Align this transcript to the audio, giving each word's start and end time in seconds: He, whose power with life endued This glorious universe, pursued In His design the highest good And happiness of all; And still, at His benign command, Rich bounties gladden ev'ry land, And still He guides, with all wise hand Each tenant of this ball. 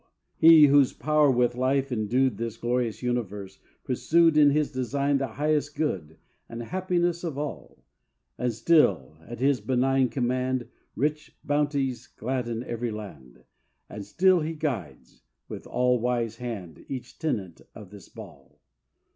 He, 0.35 0.65
whose 0.65 0.93
power 0.93 1.29
with 1.29 1.53
life 1.55 1.91
endued 1.91 2.39
This 2.39 2.57
glorious 2.57 3.03
universe, 3.03 3.59
pursued 3.83 4.35
In 4.35 4.49
His 4.49 4.71
design 4.71 5.19
the 5.19 5.27
highest 5.27 5.75
good 5.75 6.17
And 6.49 6.63
happiness 6.63 7.23
of 7.23 7.37
all; 7.37 7.85
And 8.35 8.51
still, 8.51 9.19
at 9.27 9.37
His 9.39 9.61
benign 9.61 10.09
command, 10.09 10.67
Rich 10.95 11.37
bounties 11.43 12.07
gladden 12.07 12.63
ev'ry 12.63 12.89
land, 12.89 13.43
And 13.89 14.03
still 14.03 14.39
He 14.39 14.53
guides, 14.55 15.21
with 15.47 15.67
all 15.67 15.99
wise 15.99 16.37
hand 16.37 16.83
Each 16.89 17.19
tenant 17.19 17.61
of 17.75 17.91
this 17.91 18.09
ball. 18.09 18.59